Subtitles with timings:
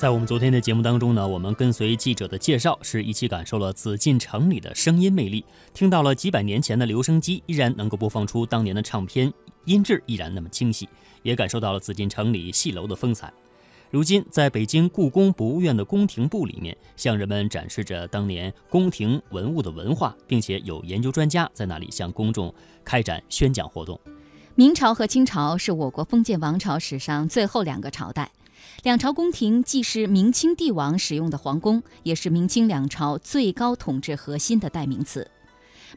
[0.00, 5.44] 在我们昨天的节目当中呢，我们跟随记者的介绍，是一起感受了紫禁城里的声音魅力，
[5.74, 9.30] 听到了几百年前的留声机依然能够播放出当年的唱片，
[9.66, 10.88] 音质依然那么清晰，
[11.22, 13.30] 也感受到了紫禁城里戏楼的风采。
[13.90, 22.50] 如今，在北京故宫博物院的宫廷部里面，向人们展示着当年宫廷文物的文化，并且有研究专家在那里向公众
[22.82, 24.00] 开展宣讲活动。
[24.54, 28.30] 明朝和清朝是我国封建王朝史上最后两个朝代。
[28.82, 35.30] 两朝宫廷既是明清帝王使用的皇宫，也是明清两朝最高统治核心的代名词。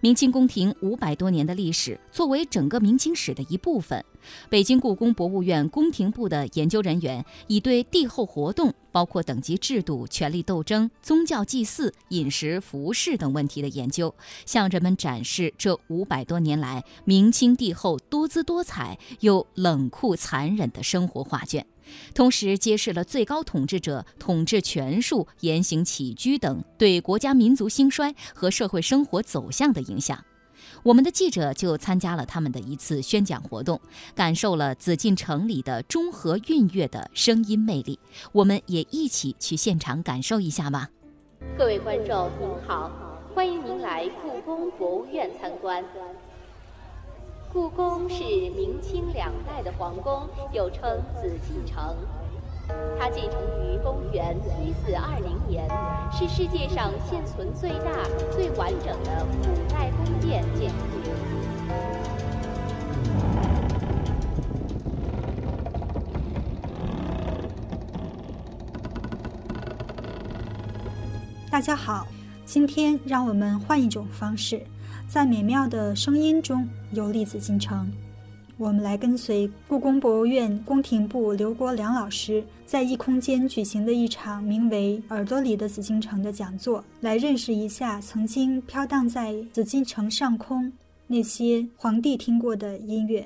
[0.01, 4.03] 明清宫廷五百多年的历史，作为整个明清史的一部分，
[4.49, 14.13] 北京故宫博物院宫廷部的研究人员已对帝后活动，包括等级制度、权力斗争、宗教祭祀、饮食、服饰等问题的研究，
[14.45, 21.65] 向人们展示这五百多年来明清帝后多姿多彩又冷酷残忍的生活画卷。
[22.13, 30.23] 同时揭示了最高统治者统治权术、言行起居等对国家民族兴衰和社会生活走向的影响。
[30.81, 33.79] 我们的记者就参加了他们的一次宣讲活动，
[34.15, 37.97] 感受了紫禁城里的中和韵乐的声音魅力。
[38.31, 40.89] 我们也一起去现场感受一下吧。
[41.57, 42.91] 各位观众您好，
[43.33, 45.83] 欢迎您来故宫博物院参观。
[47.53, 51.95] 故宫是明清两代的皇宫，又称紫禁城。
[52.99, 55.69] 它建成于公元一四二零年，
[56.11, 57.91] 是世界上现存最大、
[58.31, 60.75] 最完整的古代宫殿建筑。
[71.51, 72.07] 大家好，
[72.45, 74.65] 今天让我们换一种方式。
[75.13, 77.87] 在美妙的声音中游历紫禁城，
[78.57, 90.73] 我们来跟随故宫博物院宫廷部刘国梁老师在异空间举行的一场名为《耳朵里的紫禁城》的讲座，来认识一下曾经飘荡在紫禁城上空
[91.05, 93.23] 那些皇帝听过的音乐。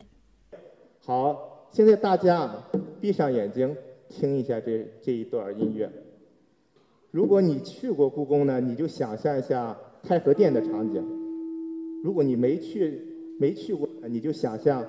[1.06, 1.38] 好，
[1.72, 2.54] 现在大家
[3.00, 3.74] 闭上眼睛
[4.10, 5.90] 听一下这这一段音乐。
[7.12, 11.17] 如果你去过故宫呢，你就想象一下太和殿的场景。
[12.04, 13.02] 如果你没去
[13.40, 14.84] 没去过，你就想象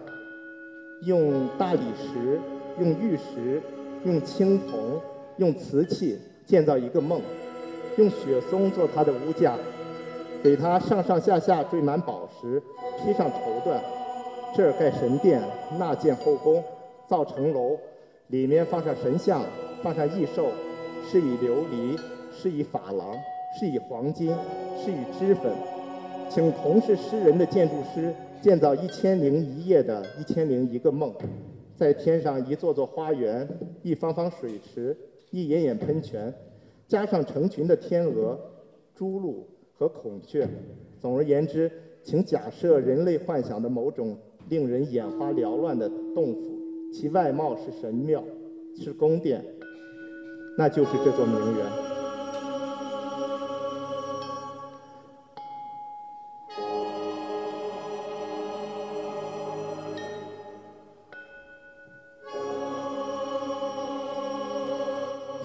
[1.07, 2.39] 用大理石、
[2.81, 3.61] 用玉石、
[4.05, 5.01] 用青铜、
[5.39, 7.21] 用瓷器建造一个梦，
[7.97, 9.57] 用雪松做它的屋架，
[10.43, 12.63] 给它上上下下缀满宝石，
[12.99, 13.81] 披上绸缎，
[14.57, 15.43] 这儿盖神殿，
[15.79, 16.63] 那建后宫，
[17.07, 17.79] 造城楼，
[18.29, 19.43] 里面放上神像，
[19.83, 20.51] 放上异兽，
[21.11, 21.99] 是以琉璃，
[22.33, 23.17] 是以珐琅，
[23.59, 24.35] 是以黄金，
[24.77, 25.53] 是以脂粉。
[26.31, 31.13] 请同是诗人的建筑师建造一千零一夜的一千零一个梦，
[31.75, 33.49] 在天上一座座花园，
[33.83, 34.97] 一方方水池，
[35.31, 36.33] 一眼眼喷泉，
[36.87, 38.39] 加上成群的天鹅、
[38.95, 39.47] 朱鹭
[39.77, 40.47] 和孔雀。
[41.01, 41.71] 总而言之，
[42.03, 44.17] 请假设人类幻想的某种
[44.49, 46.59] 令人眼花缭乱的洞府，
[46.93, 48.23] 其外貌是神庙，
[48.77, 49.45] 是宫殿，
[50.57, 51.88] 那就是这座名园。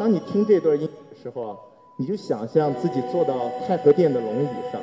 [0.03, 1.58] 当你听这段音的时候啊，
[1.96, 4.81] 你就想象自己坐到太和殿的龙椅上，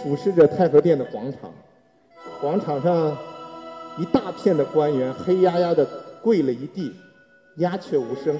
[0.00, 1.50] 俯视着太和殿的广场，
[2.40, 3.18] 广场上
[3.98, 5.84] 一大片的官员黑压压的
[6.22, 6.94] 跪了一地，
[7.56, 8.38] 鸦雀无声。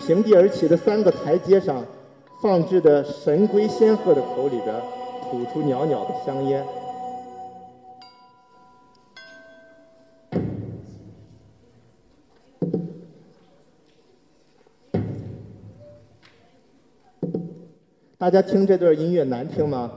[0.00, 1.84] 平地而起的三个台阶上，
[2.42, 4.74] 放置的神龟仙鹤的口里边
[5.30, 6.66] 吐出袅袅的香烟。
[18.22, 19.90] 大家听这段音乐难听吗？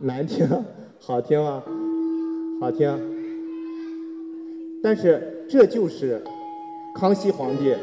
[0.00, 0.44] 难听，
[0.98, 1.62] 好听吗？
[2.60, 2.92] 好听。
[4.82, 6.20] 但是这就是
[6.96, 7.76] 康熙皇帝、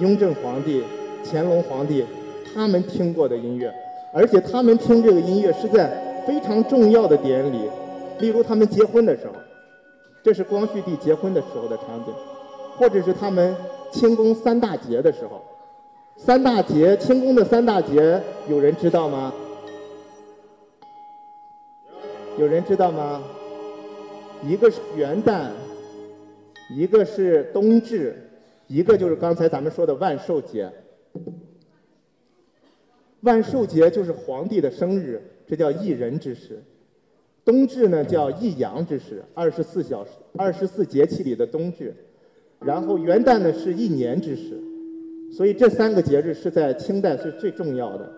[0.00, 0.82] 雍正皇帝、
[1.24, 2.04] 乾隆皇帝
[2.52, 3.72] 他们听过的音乐，
[4.12, 7.70] 而且他们听这个音乐是在非常重要的典礼，
[8.18, 9.34] 例如他们结婚的时候，
[10.24, 12.12] 这是光绪帝结婚的时候的场景，
[12.76, 13.54] 或者是他们
[13.92, 15.40] 清宫三大节的时候。
[16.18, 18.20] 三大节，清宫的三大节，
[18.50, 19.32] 有人知道吗？
[22.36, 23.22] 有人知道吗？
[24.44, 25.48] 一个是元旦，
[26.76, 28.16] 一个是冬至，
[28.66, 30.70] 一个就是刚才咱们说的万寿节。
[33.20, 36.56] 万寿节就是皇帝的生日，这叫一人之时；
[37.44, 41.92] 冬至呢叫一阳之时，二十四小时、二十四节气里的冬至；
[42.58, 44.60] 然后元旦呢是一年之始，
[45.36, 48.12] 所以这三个节日是在清代是最重要的。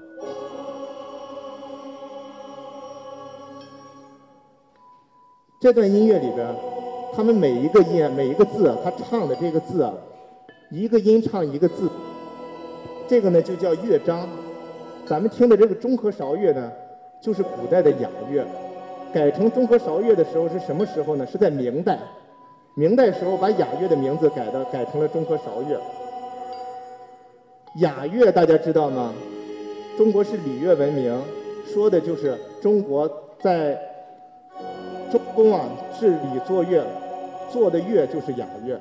[5.60, 6.46] 这段音乐里边，
[7.14, 9.92] 他们每一个音、每一个字，他唱的这个字啊，
[10.70, 11.90] 一个音唱一个字，
[13.06, 14.26] 这个呢就叫乐章。
[15.06, 16.72] 咱们听的这个中和韶乐呢，
[17.20, 18.46] 就是古代的雅乐，
[19.12, 21.26] 改成中和韶乐的时候是什么时候呢？
[21.26, 21.98] 是在明代。
[22.74, 25.78] 明代时候把雅乐的名字改的改成了中和韶乐。
[27.76, 29.14] 雅乐大家知道吗？
[29.96, 31.16] 中国是礼乐文明，
[31.66, 33.78] 说的就是中国在。
[35.12, 35.68] 周公啊，
[35.98, 36.86] 治礼作乐，
[37.50, 38.80] 做的乐就是雅乐。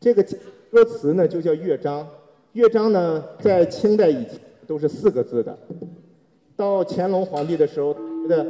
[0.00, 0.24] 这个
[0.70, 2.08] 歌词呢，就叫乐章。
[2.52, 5.58] 乐章呢，在清代以前都是四个字的，
[6.56, 7.94] 到乾隆皇帝的时候，
[8.26, 8.46] 的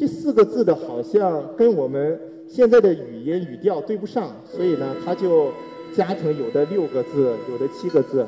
[0.00, 2.18] 这四个字的好像跟我们
[2.48, 5.52] 现在的语音语调对不上，所以呢，他就
[5.94, 8.26] 加成有的六个字，有的七个字。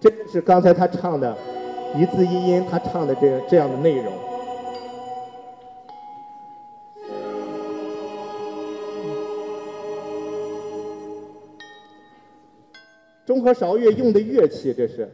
[0.00, 1.32] 这是刚才他唱的，
[1.96, 4.29] 一字一音，他唱的这这样的内容。
[13.42, 15.08] 和韶乐用的乐器，这是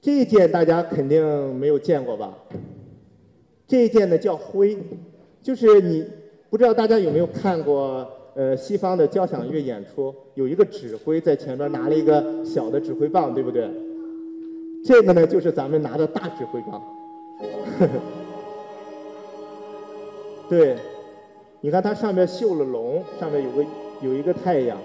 [0.00, 2.36] 这一件大家肯定没有见过吧？
[3.66, 4.76] 这一件呢叫徽，
[5.42, 6.06] 就是你
[6.50, 13.68] 不知道大家有没有看过呃西方的交响乐演出，有一个指挥在前边拿了一个小的指挥棒，对不对？
[14.84, 16.82] 这个呢，就是咱们拿的大指挥棒。
[20.46, 20.76] 对，
[21.62, 23.64] 你看它上面绣了龙，上面有个
[24.02, 24.76] 有一个太阳。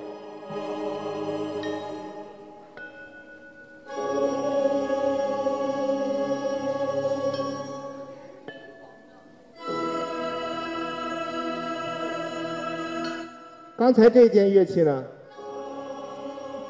[13.90, 15.04] 刚才这件乐器呢，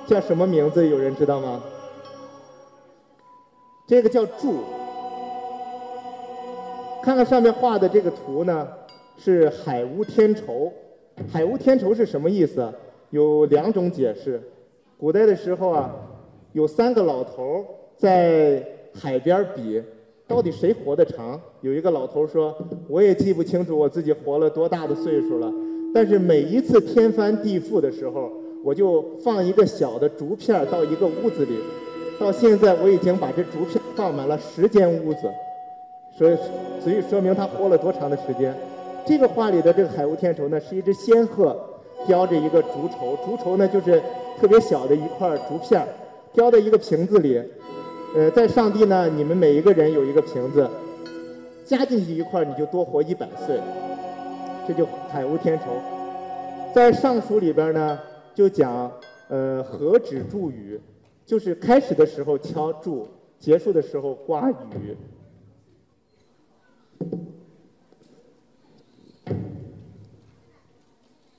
[0.08, 0.88] 叫什么名字？
[0.88, 1.62] 有人知道吗？
[3.86, 4.60] 这个叫柱，
[7.04, 8.66] 看看上面画的这个图呢，
[9.18, 10.72] 是海无天愁。
[11.30, 12.74] 海无天愁是什么意思？
[13.10, 14.42] 有两种解释。
[14.98, 15.94] 古代的时候啊，
[16.54, 17.66] 有三个老头
[17.98, 19.84] 在海边比，
[20.26, 21.38] 到底谁活得长？
[21.60, 22.58] 有一个老头说
[22.88, 25.52] ：“我也记不清楚我自己活了多大的岁数了，
[25.94, 28.32] 但是每一次天翻地覆的时候，
[28.64, 31.58] 我就放一个小的竹片到一个屋子里。”
[32.20, 35.20] 到现在我已经把这竹片放满了十间屋子，
[36.18, 36.36] 所以
[36.84, 38.54] 所以说明他活了多长的时间。
[39.06, 41.58] 这个画里的这个海无天愁呢，是一只仙鹤
[42.06, 44.02] 叼着一个竹筹，竹筹呢就是
[44.38, 45.88] 特别小的一块竹片，
[46.34, 47.42] 叼在一个瓶子里。
[48.14, 50.70] 呃，在上帝呢，你们每一个人有一个瓶子，
[51.64, 53.58] 加进去一块你就多活一百岁，
[54.70, 55.82] 这就海无天愁。
[56.76, 58.00] 在尚书里边呢，
[58.36, 58.92] 就讲
[59.28, 60.80] 呃何止祝雨。
[61.26, 63.08] 就是开始的时候敲柱，
[63.40, 64.56] 结束的时候刮雨。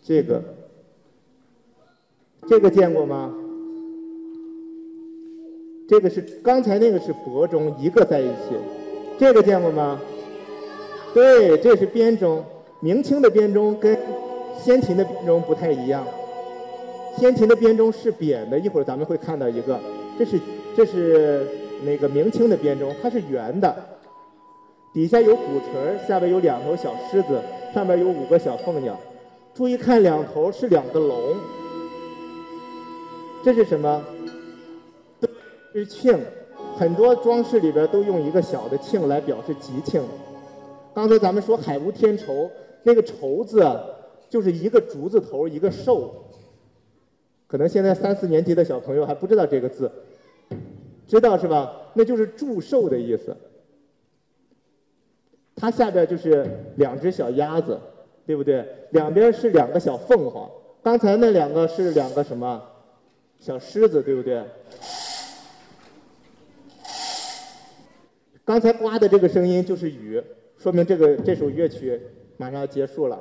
[0.02, 0.42] 这个，
[2.48, 3.32] 这个见过吗？
[5.88, 8.56] 这个是刚才那个是伯钟，一个在一起。
[9.18, 10.00] 这个见过吗？
[11.14, 12.44] 对，这是编钟。
[12.80, 13.96] 明清的编钟跟
[14.58, 16.04] 先秦的编钟不太一样。
[17.18, 19.78] 先秦的编钟是扁的，一会儿咱们会看到一个，
[20.18, 20.40] 这是
[20.74, 21.46] 这是
[21.84, 23.74] 那个明清的编钟，它是圆的，
[24.94, 27.40] 底下有鼓槌，下边有两头小狮子，
[27.74, 28.98] 上面有五个小凤鸟。
[29.52, 31.34] 注意看两头是两个龙，
[33.44, 34.02] 这是什么？
[35.72, 36.18] 是磬，
[36.76, 40.02] 很多装饰里边都用一个小的磬来表示吉庆。
[40.94, 42.50] 刚才咱们说海无天愁，
[42.82, 43.64] 那个愁字
[44.28, 46.26] 就是一个竹字头，一个寿。
[47.46, 49.90] 可能现在三四年级的小朋友还不知道这个字，
[51.06, 51.90] 知道是吧？
[51.94, 53.36] 那就是祝寿的意思。
[55.56, 56.46] 它下边就是
[56.76, 57.78] 两只小鸭子，
[58.24, 58.64] 对不对？
[58.92, 60.48] 两边是两个小凤凰。
[60.82, 62.62] 刚才那两个是两个什么？
[63.38, 64.42] 小狮子，对不对？
[68.44, 70.22] 刚才刮的这个声音就是雨，
[70.56, 72.00] 说明这个这首乐曲
[72.40, 73.20] 马上要结束了。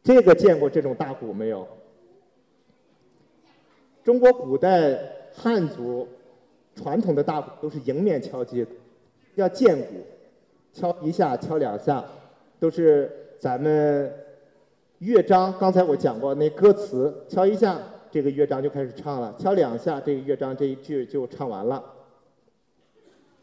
[0.00, 1.66] 这个见过这种大鼓没有？
[4.04, 4.96] 中国古代
[5.34, 6.06] 汉族
[6.76, 8.64] 传统的大鼓都是迎面敲击，
[9.36, 9.94] 叫剑鼓，
[10.72, 12.04] 敲一下敲两下，
[12.60, 14.08] 都是咱们
[15.00, 17.76] 乐章，刚才我讲过那歌词，敲一下
[18.08, 21.84] 这个乐章就开始唱了，敲两下这个乐章这一句就唱完了。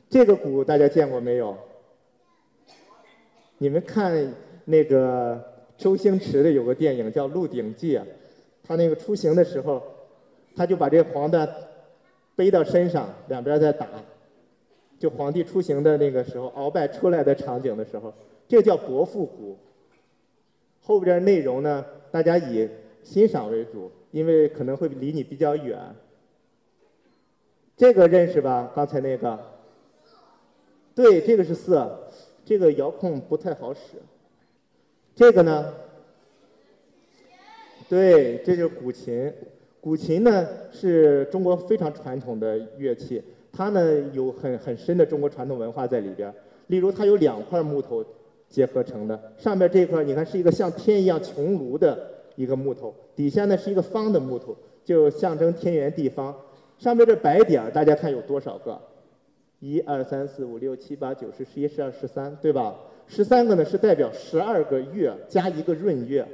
[0.09, 1.57] 这个鼓大家见过没有？
[3.58, 4.34] 你们看
[4.66, 5.42] 那个
[5.78, 7.98] 周星驰的有个电影叫《鹿鼎记》，
[8.64, 9.82] 他那个出行的时候，
[10.56, 11.48] 他就把这个黄缎
[12.36, 13.88] 背到身上，两边在打。
[15.00, 18.14] 就皇帝出行的那个时候，鳌拜出来的场景的时候，
[18.48, 19.58] 这叫伯父鼓。
[20.82, 22.68] 后边内容呢，大家以
[23.04, 25.80] 欣赏为主，因为可能会离你比较远。
[27.76, 28.72] 这个认识吧？
[28.76, 29.40] 刚才那个，
[30.96, 31.86] 对，这个是四，
[32.48, 33.82] 这个遥控不太好使。
[35.13, 35.74] 这个呢？
[37.89, 39.34] 对，这就是古琴。
[39.82, 43.22] 古琴呢，是中国非常传统的乐器。
[43.51, 46.34] 它呢有很很深的中国传统文化在里边
[46.68, 48.06] 例如它有两块木头
[48.48, 56.34] 结合成的，上边这块你看是一个像天一样穹庐的一个木头，底下呢是一个方的木头，就象征天圆地方。
[56.77, 58.80] 上面这白点儿大家看有多少个？
[59.60, 62.76] 一二三四五六七八九十十一十二十三，对吧？
[63.08, 66.28] 十三个呢是代表十二个月加一个闰月，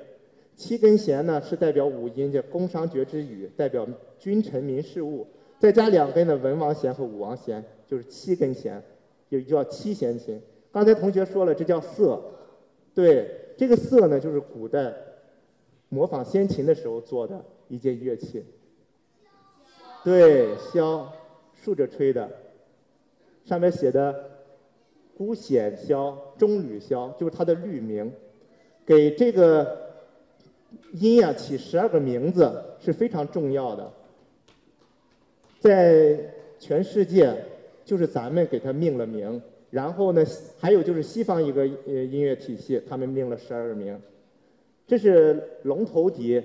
[0.56, 3.88] 七根弦呢是代表五音，叫宫商角徵羽，代表
[4.20, 5.26] 君臣民事务。
[5.60, 8.84] 再加两根的文王弦和武王弦，就是七根弦，
[9.30, 10.42] 就叫七弦琴。
[10.72, 12.22] 刚才同学说了，这叫瑟。
[12.94, 14.94] 对，这个瑟呢，就是古代
[15.88, 18.44] 模仿先秦的时候做的一件乐器。
[20.04, 21.06] 对，箫，
[21.54, 22.30] 竖着吹的，
[23.46, 24.30] 上面写的
[25.18, 28.12] 孤显箫、中吕箫，就是它的律名。
[28.86, 29.78] 给这个
[30.94, 33.92] 音啊起十二个名字是非常重要的。
[35.60, 36.20] 在
[36.60, 37.34] 全世界，
[37.86, 40.24] 就是咱们给它命了名，然后呢，
[40.60, 43.98] 还有就是西方一个呃音乐体系，他们命了十二个名。
[44.86, 46.42] 这是龙头笛，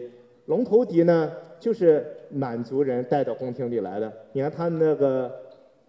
[0.47, 4.13] 龙头笛呢就是满族人带到宫廷里来的。
[4.33, 5.33] 你看它那个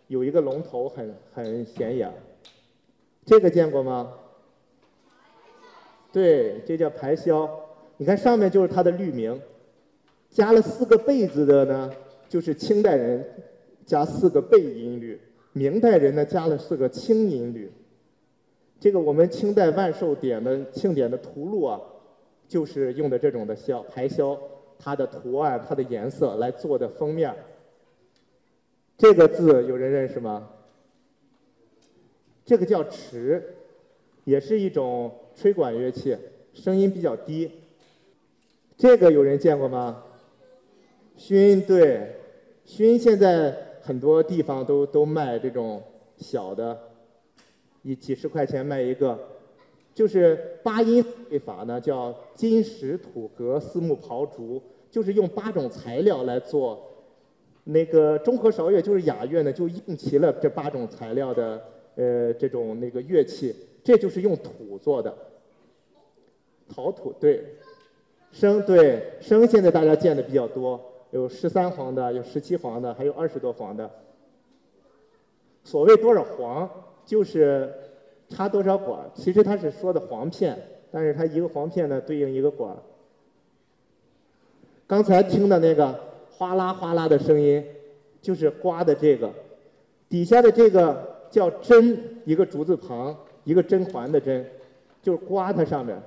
[0.10, 2.12] 有一个龙头，很很显眼。
[3.26, 4.12] 这个见过吗？
[6.12, 7.48] 对，这叫排箫。
[7.96, 9.40] 你看上面就是它的律名，
[10.32, 11.94] 加了四个贝字的呢。
[12.28, 13.24] 就是清代人
[13.86, 15.20] 加四个贝音律，
[15.54, 17.72] 明代人呢加了四个清音律。
[18.80, 21.80] 这个我们清代万寿典的庆典的图录啊，
[22.48, 24.38] 就是用的这种的箫排箫，
[24.78, 27.32] 它的图案、它的颜色来做的封面。
[29.00, 30.50] 这个字有人认识吗？
[32.46, 33.56] 这个叫池，
[34.26, 36.18] 也是一种吹管乐器，
[36.54, 37.50] 声音比较低。
[38.76, 40.04] 这个有人见过吗？
[41.18, 42.14] 埙对。
[42.66, 45.82] 埙现在很多地方都都卖这种
[46.18, 46.78] 小的，
[47.84, 49.18] 以几十块钱卖一个，
[49.94, 56.86] 就是八音绘法呢，叫金石土革丝木刨竹，就是用八种材料来做。
[57.72, 61.62] 那个中和韶乐就是雅乐呢，就用齐了这八种材料的
[61.96, 65.16] 呃这种那个乐器，这就是用土做的。
[66.68, 67.44] 陶土对，
[68.34, 70.80] 笙对笙现在大家见的比较多。
[71.12, 73.90] 有十三簧的，有十七簧的，还有二十多簧的。
[75.64, 76.70] 所谓多少黄，
[77.06, 77.72] 就是
[78.30, 80.58] 插多少管其实它是说的簧片，
[80.92, 82.76] 但是它一个簧片呢对应一个管
[84.88, 86.09] 刚才听的那个
[86.40, 87.62] 哗啦哗啦的声音，
[88.22, 89.30] 就是刮的这个。
[90.08, 94.46] 底下的这个叫针，一个竹字旁，一个甄嬛的甄，
[95.04, 96.02] 就是刮它上面。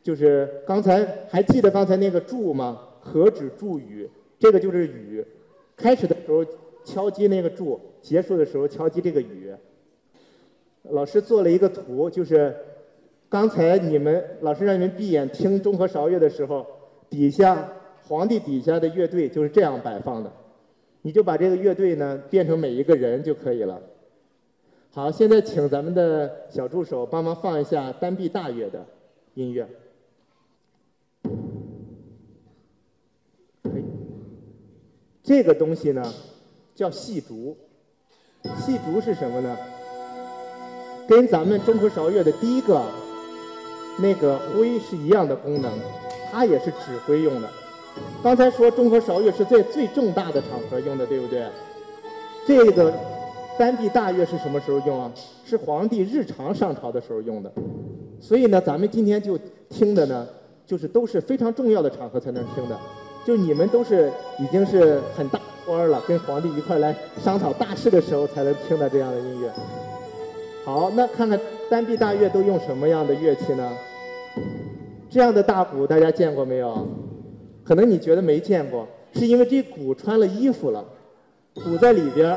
[0.00, 2.82] 就是刚才还记得刚才那个柱吗？
[3.00, 4.08] 何止祝语？
[4.38, 5.26] 这个就是雨。
[5.76, 6.46] 开始的时候
[6.84, 9.52] 敲击那个柱，结束的时候敲击这个雨。
[10.90, 12.54] 老师做了一个图，就是
[13.28, 16.64] 刚才你们老师让你们闭眼听中和韶乐的时候，
[17.10, 17.68] 底下
[18.12, 20.30] 皇帝底下的乐队就是这样摆放的。
[21.00, 23.80] 你就把这个乐队呢变成每一个人就可以了。
[24.90, 28.84] 好，现在请咱们的小助手帮忙放一下单臂大乐的
[29.32, 29.66] 音乐。
[35.22, 36.04] 这个东西呢，
[36.74, 37.56] 叫细竹。
[38.58, 39.56] 细竹是什么呢？
[41.08, 42.84] 跟咱们中国韶乐的第一个
[43.98, 45.72] 那个徽是一样的功能，
[46.30, 47.48] 它也是指挥用的。
[48.22, 51.44] 刚才说中和韶乐是在最重大的场合用的，对不对？
[52.46, 52.92] 这个
[53.58, 55.10] 单臂大乐是什么时候用啊？
[55.44, 57.52] 是皇帝日常上朝的时候用的。
[58.20, 60.26] 所以呢，咱们今天就听的呢，
[60.64, 62.78] 就是都是非常重要的场合才能听的。
[63.24, 69.50] 就你们都是已经是很大官了，跟皇帝一块来商讨大事的时候才能听到这样的音乐。
[70.64, 73.72] 好，那看看单臂大乐都用什么样的乐器呢？
[75.10, 76.86] 这样的大鼓大家见过没有？
[77.64, 80.84] 可能你觉得没见过，是因为这鼓穿了衣服了，
[81.54, 82.30] 鼓在里边，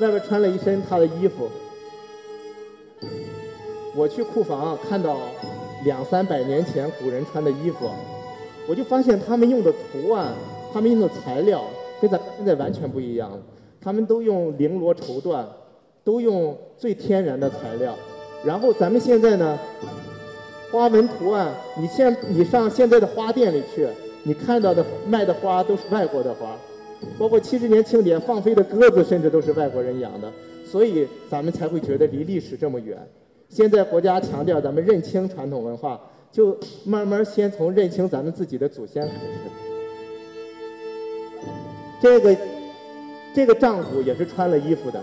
[0.00, 1.48] 外边穿了一身他的衣服。
[3.96, 5.18] 我去库房看到
[5.84, 7.90] 两三百年前古人穿的衣服，
[8.68, 10.32] 我就发现他们用的图案，
[10.72, 11.64] 他们用的材料
[12.00, 13.30] 跟咱现在完全不一样。
[13.80, 15.44] 他们都用绫罗绸缎，
[16.04, 17.96] 都用最天然的材料。
[18.44, 19.58] 然后咱们现在呢，
[20.70, 23.88] 花纹图案，你现你上现在的花店里去，
[24.28, 26.54] 你看到的卖的花都是外国的花，
[27.18, 30.30] 包括七十年庆典放飞的鸽子，甚至都是外国人养的。
[30.66, 32.98] 所以咱们才会觉得离历史这么远。
[33.48, 35.98] 现在国家强调咱们认清传统文化，
[36.30, 36.54] 就
[36.84, 39.18] 慢慢先从认清咱们自己的祖先开始。
[42.02, 42.36] 这个
[43.34, 45.02] 这个丈夫也是穿了衣服的。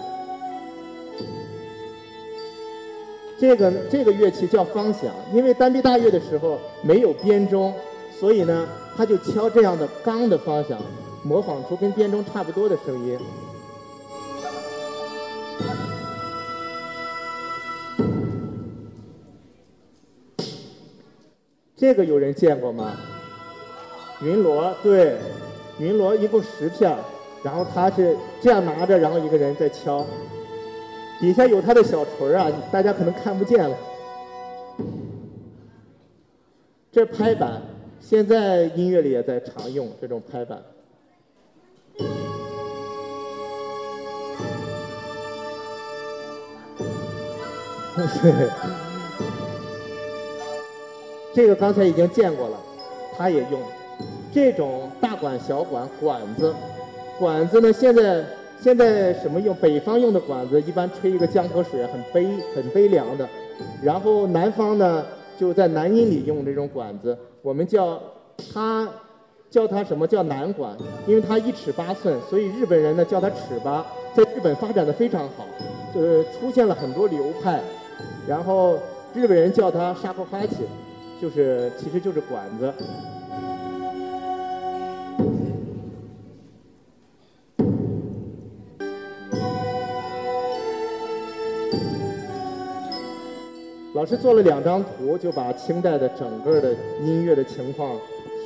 [3.39, 7.73] 这个这个乐器叫方响，因为单臂大乐的时候没有编钟，
[8.19, 10.79] 所以呢，他就敲这样的钢的方响，
[11.23, 13.19] 模仿出跟编钟差不多的声音。
[21.75, 22.95] 这个有人见过吗？
[24.21, 25.17] 云锣，对，
[25.77, 26.97] 云锣一共十片，
[27.43, 30.05] 然后他是这样拿着，然后一个人在敲，
[31.19, 33.77] 底下有他的小锤啊，大家可能看不见了。
[36.93, 37.61] 这拍板，
[37.99, 40.59] 现在音乐里也在常用这种拍板。
[51.33, 52.57] 这个刚才已经见过了，
[53.17, 53.59] 他也用
[54.33, 56.53] 这种大管、小管、管子。
[57.17, 58.25] 管子呢，现在
[58.61, 59.55] 现在什么用？
[59.55, 63.27] 北方用的管子一般吹一个江河水，很悲很悲凉的。
[63.81, 65.05] 然后南方呢，
[65.37, 68.01] 就在南音里用这种管子，我们叫
[68.53, 68.87] 它
[69.49, 70.75] 叫它什么叫南管？
[71.07, 75.45] 因为它一尺八寸，所以日本人呢叫它尺八，在日本发展的非常好，
[75.93, 77.61] 呃出现了很多流派。
[78.27, 78.77] 然后
[79.13, 80.57] 日本人叫它沙克哈奇。
[81.21, 82.71] 就是，其实就是管子。
[94.05, 97.97] 老师做了两张图，就把清代的整个的音乐的情况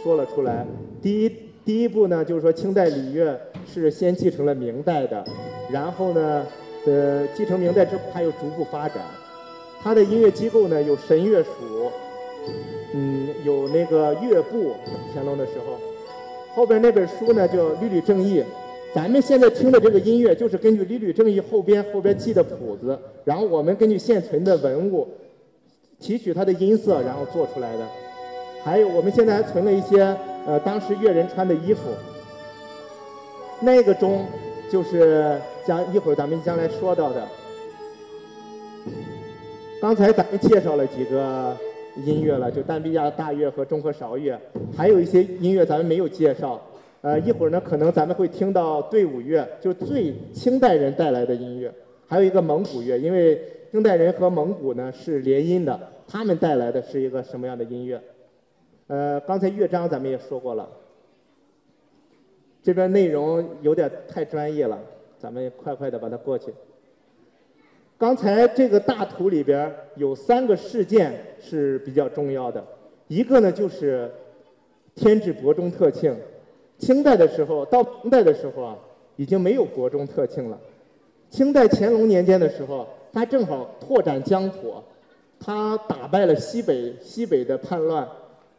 [0.02, 0.66] 说了出来。
[1.02, 1.32] 第一，
[1.66, 5.22] 第一步呢，就是说清代礼乐是先继承了明代的，
[5.70, 6.46] 然后呢，
[6.86, 9.00] 呃，继承明代之后，它又逐步发展。
[9.84, 11.50] 它的音乐机构呢，有神乐署。
[12.94, 14.72] 嗯，有那个乐部，
[15.14, 15.76] 乾隆的时候，
[16.56, 18.40] 后边那本书呢叫《律吕正义》，
[18.96, 25.06] 咱们现在听的这个音乐就是根据《律吕正义》后边后边记的谱子，然后我们根据现存的文物
[26.00, 27.86] 提取它的音色，然后做出来的。
[28.64, 31.82] 还有我们现在还存了一些呃当时乐人穿的衣服，
[33.60, 34.26] 那个钟
[34.72, 37.28] 就是将一会儿咱们将来说到的。
[39.82, 41.56] 刚才咱们介绍了几个。
[42.06, 44.40] 音乐了，就单臂亚大乐和中和韶乐，
[44.78, 46.62] 还有一些音乐咱们没有介绍。
[47.02, 51.70] 呃，一会儿呢，可能咱们会听到对五乐，就最清代人带来的音乐，
[52.08, 58.02] 还有一个蒙古乐，因为清代人和蒙古呢是联姻的，他们带来的是一个什么样的音乐？
[58.88, 60.68] 呃，刚才乐章咱们也说过了，
[62.64, 64.80] 这边内容有点太专业了，
[65.20, 66.52] 咱们快快的把它过去。
[67.96, 72.66] 刚才这个大图里边有三个事件是比较重要的，
[73.08, 74.12] 一个呢就是
[74.96, 76.16] 添置国中特庆。
[76.80, 78.78] 清代的时候到明代的时候啊，
[79.16, 80.60] 已经没有国中特庆了。
[81.30, 84.74] 清代乾隆年间的时候，他正好拓展疆土，
[85.40, 88.08] 他打败了西北西北的叛乱，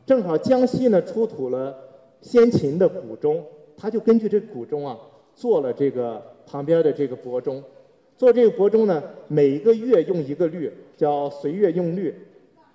[0.05, 1.77] 正好江西呢出土了
[2.21, 3.45] 先秦的古钟，
[3.77, 4.99] 他就根据这古钟啊
[5.35, 7.63] 做了这个旁边的这个博钟。
[8.17, 12.15] 做这个博钟呢，每一个月用一个律，叫随月用律。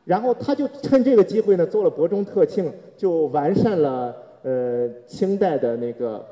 [0.04, 6.26] 然后他就趁这个机会呢，做了博钟特庆，就完善了呃清代的那个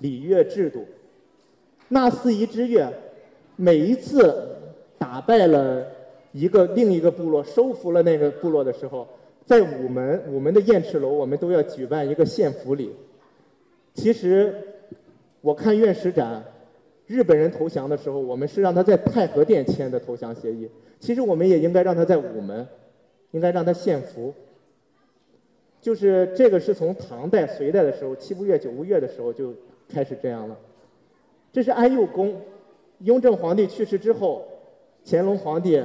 [0.00, 0.84] 礼乐制度。
[1.88, 2.92] 纳四夷之乐，
[3.56, 4.56] 每一次
[4.98, 5.86] 打败了
[6.32, 9.08] 一个另一个部落，收服了那个部落的时候，
[9.44, 12.94] 在午门午门的雁翅楼，我们都要举办一个献俘礼。
[13.94, 14.54] 其实
[15.40, 16.44] 我看院史展。
[17.08, 20.68] 日本人投降的时候，我们是让他在太和殿签的投降协议。
[20.98, 22.66] 其实我们也应该让他在午门，
[23.30, 24.34] 应该让他献俘。
[25.80, 29.54] 就是这个是从唐代、隋代的时候，七不月、九不月的时候就
[29.88, 30.58] 开始这样了。
[31.52, 32.34] 这是安佑宫，
[33.00, 34.46] 雍正皇帝去世之后，
[35.04, 35.82] 乾隆皇帝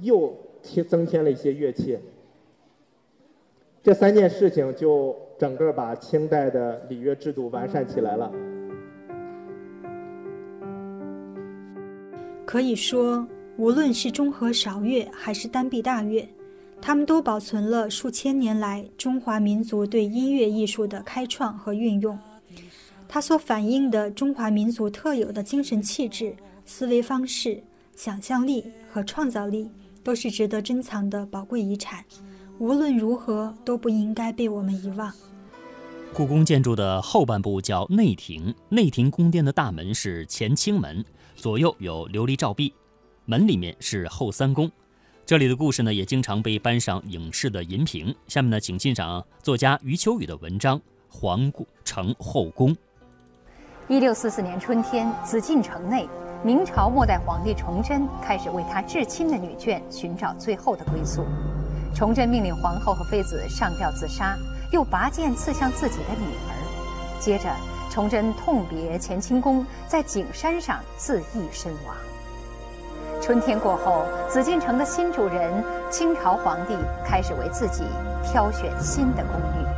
[0.00, 1.98] 又添增添了一些乐器。
[3.82, 8.30] 这三件事情就整个把清代的礼乐制度完善起来了。
[12.44, 16.28] 可以说，无论是中和韶乐还是单臂大乐，
[16.82, 22.18] 他们都保存了数千年来中华民族对音乐艺术的开创和运用。
[23.08, 26.34] 它所反映的中华民族特有的精神气质、
[26.70, 27.60] 思维方式、
[27.96, 29.68] 想象力和创造力，
[30.04, 32.04] 都是值得珍藏的宝贵遗产。
[32.60, 35.12] 无论如何，都不应该被我们遗忘。
[36.14, 41.04] 故宫建筑的后半部叫内廷，内廷宫殿的大门是乾清门，
[41.34, 42.72] 左右有琉璃照壁，
[43.24, 44.70] 门里面是后三宫。
[45.26, 48.14] 这里的故事呢，也经常被搬上影视的银屏。
[48.28, 50.78] 下面呢，请欣赏作家余秋雨的文章
[51.08, 51.52] 《皇
[51.84, 52.72] 城后宫》。
[53.88, 56.08] 一六四四年春天，紫禁城内，
[56.42, 61.22] 明朝末代皇帝崇祯开始为他至亲的女眷寻找最后的归宿。
[61.94, 64.38] 崇祯命令皇后和妃子上吊自杀，
[64.72, 67.20] 又拔剑刺向自己的女儿。
[67.20, 67.50] 接着，
[67.90, 71.94] 崇祯痛别乾清宫，在景山上自缢身亡。
[73.20, 76.74] 春天过后，紫禁城的新主人清朝皇帝
[77.04, 77.84] 开始为自己
[78.24, 79.69] 挑选新的宫女。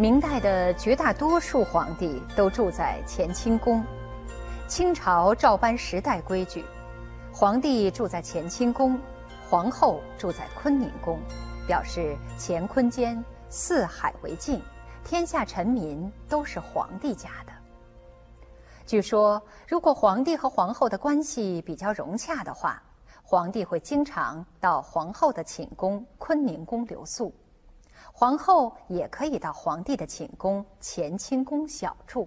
[0.00, 3.84] 明代的绝大多数皇帝都住在乾清宫，
[4.68, 6.64] 清朝照搬时代规矩，
[7.32, 8.96] 皇帝住在乾清宫，
[9.50, 11.18] 皇后住在坤宁宫，
[11.66, 14.62] 表示乾坤间四海为镜，
[15.02, 17.52] 天下臣民都是皇帝家的。
[18.86, 22.80] 据说，如果皇帝和皇后的关系比较融洽的话，
[23.24, 27.34] 皇帝会经常到皇后的寝宫坤宁宫留宿。
[28.20, 32.26] 皇后也可以到皇帝的寝宫乾清宫小住。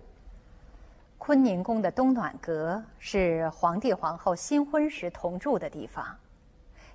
[1.18, 6.06] 坤宁宫的东暖阁是皇帝皇后新婚时同住的地方。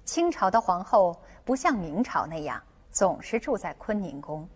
[0.06, 2.58] 清朝的皇后不像明朝那样
[2.90, 4.48] 总是住在坤宁宫。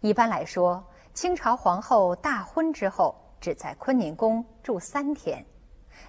[0.00, 5.44] 一般来说，清朝皇后大婚之后只在坤宁宫住三天，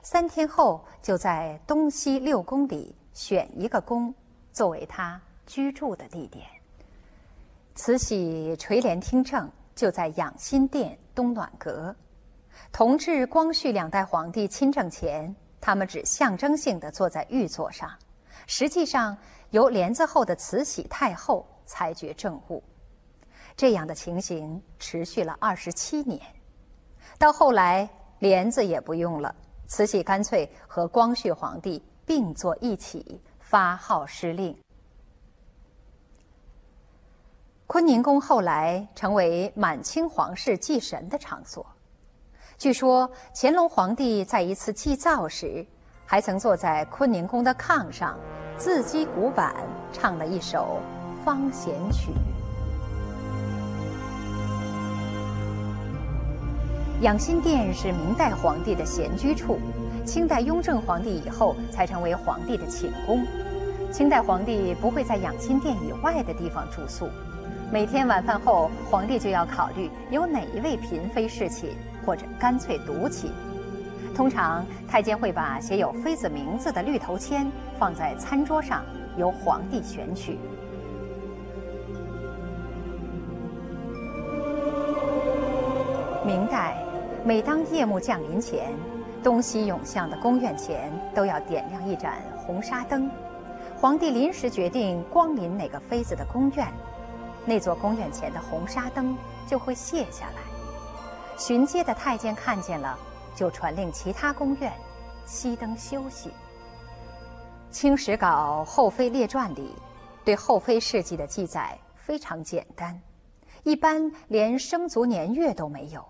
[0.02, 4.16] 三天后就在东西六宫里选一个宫
[4.54, 6.46] 作为她居住的地点。
[7.74, 11.96] 慈禧垂帘听政就在养心殿东暖阁。
[12.72, 17.90] 同治、光绪两代皇帝亲政前，他们只象征性的坐在御座上，
[18.46, 19.18] 实际上
[19.52, 22.62] 由帘子后的慈禧太后裁决政务。
[23.56, 26.22] 这样的情形持续了二十七年。
[27.18, 29.34] 到后来，帘子也不用了，
[29.68, 34.56] 慈禧干脆和光绪皇帝并坐一起发号施令。
[37.72, 41.66] 坤宁宫后来成为满清皇室祭神的场所。
[42.58, 45.66] 据说乾隆皇帝在一次祭灶时，
[46.06, 48.20] 还曾坐在坤宁宫的炕上，
[48.58, 49.56] 自击鼓板，
[49.94, 50.82] 唱了一首
[51.24, 52.12] 《方弦曲》。
[57.02, 59.58] 养心殿是明代皇帝的闲居处，
[60.06, 63.26] 清代雍正皇帝以后才成为皇帝的寝宫。
[63.94, 67.08] 清代皇帝不会在养心殿以外的地方住宿。
[67.72, 71.70] 每天晚饭后，皇帝就要考虑有哪一位嫔妃侍寝，
[72.06, 73.32] 或者干脆独寝。
[74.14, 78.84] 通常，太监会把写有妃子名字的绿头签放在餐桌上，
[79.16, 80.38] 由皇帝选取。
[86.26, 86.76] 明代，
[87.24, 88.74] 每当夜幕降临前，
[89.24, 93.10] 东西涌向的宫苑前都要点亮一盏红纱灯。
[93.80, 96.68] 皇帝临时决定光临哪个妃子的宫苑。
[97.46, 100.42] 那座宫院前的红纱灯就会卸下来，
[101.38, 102.98] 巡街的太监看见了，
[103.36, 104.72] 就传令其他宫院
[105.26, 106.30] 熄灯休息。
[107.72, 109.74] 《清史稿后妃列传》里
[110.24, 113.02] 对后妃事迹的记载非常简单，
[113.64, 116.06] 一般连生卒年月都没有，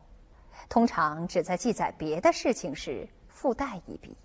[0.67, 4.17] 通常只在记载别的事情时附带一笔。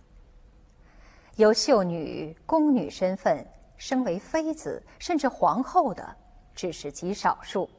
[1.36, 6.16] 由秀女、宫女身份升为妃子甚至皇后的。
[6.56, 7.70] 只是极少数。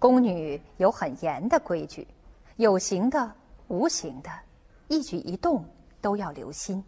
[0.00, 2.08] 宫女有很严的规矩，
[2.56, 3.32] 有形的、
[3.68, 4.30] 无形的，
[4.88, 5.64] 一举一动
[6.00, 6.82] 都要留心。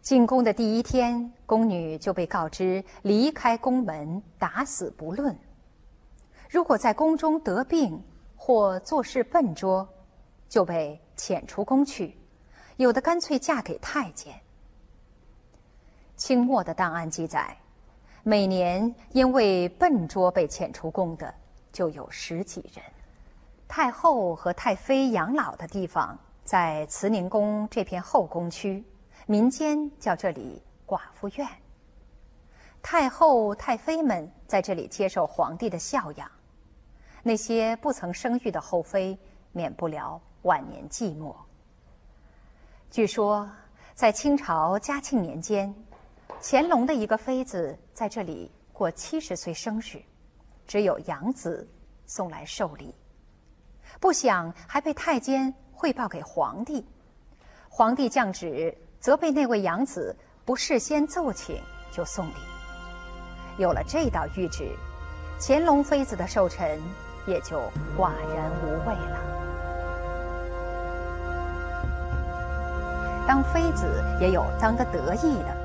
[0.00, 5.36] 进宫的第一天，宫女就被告知离开宫门，打死不论。
[6.48, 8.00] 如果在宫中得病
[8.36, 9.86] 或做事笨拙，
[10.48, 12.16] 就被遣出宫去，
[12.76, 14.32] 有的干脆嫁给太监。
[16.14, 17.58] 清末的档案记载。
[18.28, 21.32] 每年因为笨拙被遣出宫的
[21.70, 22.84] 就有十几人。
[23.68, 28.84] 太后和太妃养老的地方在慈宁宫这片后宫区，
[29.26, 31.46] 民间叫这里寡妇院。
[32.82, 36.28] 太后、太妃们在这里接受皇帝的孝养，
[37.22, 39.16] 那些不曾生育的后妃
[39.52, 41.32] 免不了晚年寂寞。
[42.90, 43.48] 据说，
[43.94, 45.72] 在清朝嘉庆年间，
[46.40, 50.02] 乾隆的一个妃子在这里过七十岁生日，
[50.66, 51.66] 只有养子
[52.06, 52.94] 送来寿礼，
[53.98, 56.86] 不想还被太监汇报给皇帝，
[57.68, 61.60] 皇帝降旨责备那位养子不事先奏请
[61.90, 62.34] 就送礼。
[63.58, 64.70] 有了这道谕旨，
[65.40, 66.80] 乾隆妃子的寿辰
[67.26, 67.58] 也就
[67.96, 69.16] 寡然无味了。
[73.26, 75.55] 当妃子也有当得得意的。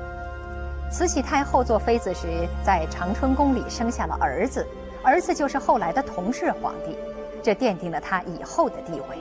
[0.92, 4.66] 慈禧太后做妃子时，在长春宫里生下了儿子，
[5.02, 6.94] 儿子就是后来的同治皇帝，
[7.42, 9.16] 这奠定了她以后的地位。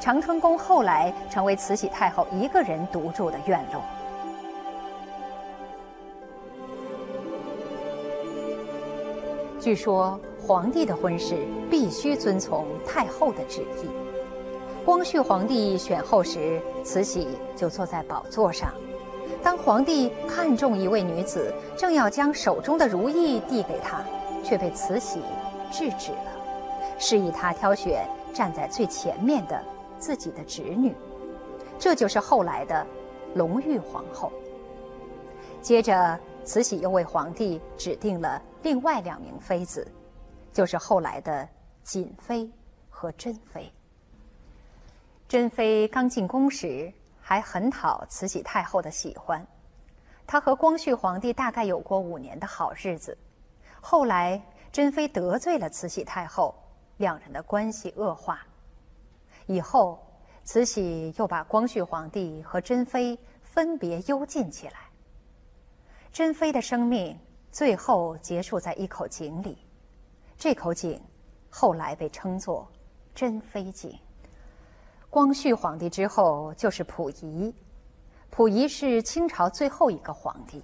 [0.00, 3.82] 长春宫后来成为慈禧太后一个人独住的院落。
[9.60, 13.88] 据说皇帝的婚事必须遵从太后的旨意。
[14.86, 18.72] 光绪皇帝选后时，慈禧就坐在宝座上。
[19.44, 24.02] 当皇帝看中一位女子，正要将手中的如意递给她，
[24.42, 25.20] 却被慈禧
[25.70, 26.32] 制止了，
[26.98, 29.62] 示意他挑选站在最前面的
[29.98, 30.94] 自己的侄女。
[31.78, 32.86] 这就是后来的
[33.34, 34.32] 隆裕皇后。
[35.60, 39.86] 接着，慈禧又为皇帝指定了另外两名妃子，
[40.54, 41.46] 就是后来的
[41.84, 42.50] 瑾妃
[42.88, 43.70] 和珍妃。
[45.28, 46.90] 珍妃刚进宫时
[47.26, 49.44] 还很讨慈禧太后的喜欢，
[50.26, 53.16] 她和光绪皇帝大概有过五年的好日子。
[53.80, 54.38] 后来
[54.70, 56.54] 珍妃得罪了慈禧太后，
[56.98, 58.46] 两人的关系恶化。
[59.46, 59.98] 以后，
[60.44, 64.90] 慈禧又把光绪皇帝和珍妃分别幽禁起来。
[66.12, 67.18] 珍妃的生命
[67.50, 69.56] 最后结束在一口井里，
[70.36, 71.02] 这口井
[71.48, 72.70] 后来被称作
[73.14, 73.98] “珍妃井”。
[75.14, 77.54] 光绪皇帝之后就是溥仪，
[78.32, 80.60] 溥仪是清朝最后一个皇帝。